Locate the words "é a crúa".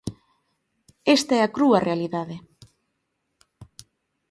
1.39-1.83